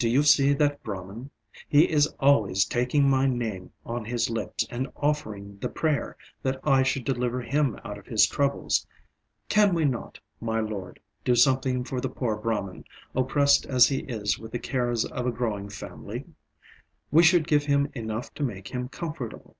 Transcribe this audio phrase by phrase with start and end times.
[0.00, 1.30] do you see that Brahman?
[1.68, 6.82] He is always taking my name on his lips and offering the prayer that I
[6.82, 8.84] should deliver him out of his troubles.
[9.48, 12.82] Can we not, my lord, do something for the poor Brahman,
[13.14, 16.24] oppressed as he is with the cares of a growing family?
[17.12, 19.56] We should give him enough to make him comfortable.